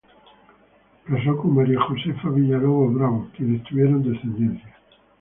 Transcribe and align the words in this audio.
Casó 1.05 1.37
con 1.37 1.53
María 1.53 1.79
Josefa 1.79 2.29
Villalobos 2.31 2.91
Bravo, 2.95 3.29
quienes 3.37 3.61
tuvieron 3.65 4.01
descendencia. 4.01 4.75